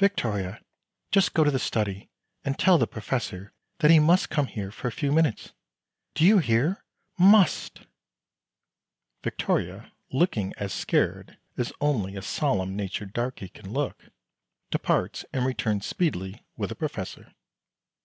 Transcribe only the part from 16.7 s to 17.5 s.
the Professor.